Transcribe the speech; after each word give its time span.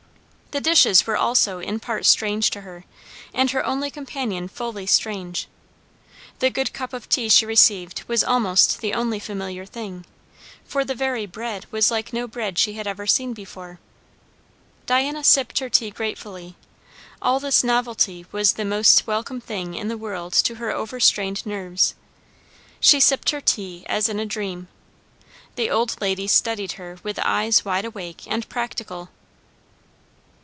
The 0.51 0.59
dishes 0.59 1.07
were 1.07 1.15
also 1.15 1.59
in 1.59 1.79
part 1.79 2.05
strange 2.05 2.49
to 2.49 2.59
her, 2.59 2.83
and 3.33 3.49
her 3.51 3.65
only 3.65 3.89
companion 3.89 4.49
fully 4.49 4.85
strange. 4.85 5.47
The 6.39 6.49
good 6.49 6.73
cup 6.73 6.91
of 6.91 7.07
tea 7.07 7.29
she 7.29 7.45
received 7.45 8.03
was 8.09 8.21
almost 8.21 8.81
the 8.81 8.93
only 8.93 9.17
familiar 9.17 9.65
thing, 9.65 10.03
for 10.65 10.83
the 10.83 10.93
very 10.93 11.25
bread 11.25 11.67
was 11.71 11.89
like 11.89 12.11
no 12.11 12.27
bread 12.27 12.57
she 12.59 12.73
had 12.73 12.85
ever 12.85 13.07
seen 13.07 13.31
before. 13.31 13.79
Diana 14.85 15.23
sipped 15.23 15.59
her 15.59 15.69
tea 15.69 15.89
gratefully; 15.89 16.57
all 17.21 17.39
this 17.39 17.63
novelty 17.63 18.25
was 18.33 18.51
the 18.51 18.65
most 18.65 19.07
welcome 19.07 19.39
thing 19.39 19.73
in 19.73 19.87
the 19.87 19.97
world 19.97 20.33
to 20.33 20.55
her 20.55 20.69
overstrained 20.71 21.45
nerves. 21.45 21.95
She 22.81 22.99
sipped 22.99 23.29
her 23.29 23.39
tea 23.39 23.85
as 23.87 24.09
in 24.09 24.19
a 24.19 24.25
dream; 24.25 24.67
the 25.55 25.69
old 25.71 25.95
lady 26.01 26.27
studied 26.27 26.73
her 26.73 26.97
with 27.03 27.19
eyes 27.23 27.63
wide 27.63 27.85
awake 27.85 28.23
and 28.27 28.49
practical. 28.49 29.11